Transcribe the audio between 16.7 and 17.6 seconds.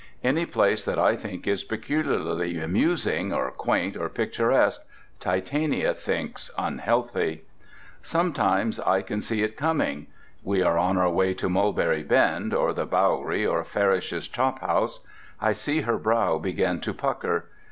to pucker.